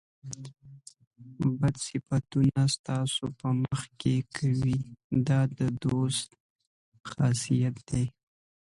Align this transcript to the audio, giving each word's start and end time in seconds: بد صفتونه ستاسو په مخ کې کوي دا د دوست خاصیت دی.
بد 1.59 1.75
صفتونه 1.87 2.61
ستاسو 2.75 3.25
په 3.39 3.47
مخ 3.61 3.81
کې 3.99 4.15
کوي 4.35 4.79
دا 5.27 5.41
د 5.57 5.59
دوست 5.83 6.29
خاصیت 7.11 7.75
دی. 7.89 8.05